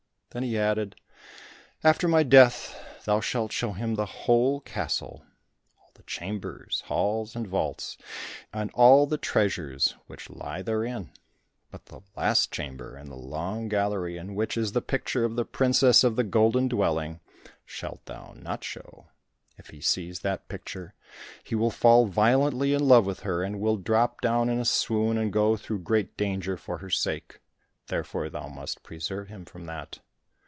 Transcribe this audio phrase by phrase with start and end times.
[0.33, 0.95] Then he added,
[1.83, 5.25] "After my death, thou shalt show him the whole castle:
[5.77, 7.97] all the chambers, halls, and vaults,
[8.53, 11.11] and all the treasures which lie therein,
[11.69, 15.43] but the last chamber in the long gallery, in which is the picture of the
[15.43, 17.19] princess of the Golden Dwelling,
[17.65, 19.07] shalt thou not show.
[19.57, 20.93] If he sees that picture,
[21.43, 25.17] he will fall violently in love with her, and will drop down in a swoon,
[25.17, 27.41] and go through great danger for her sake,
[27.87, 29.99] therefore thou must preserve him from that."